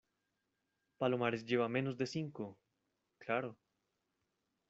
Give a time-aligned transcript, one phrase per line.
[0.97, 2.57] palomares lleva menos de cinco.
[3.19, 3.55] claro.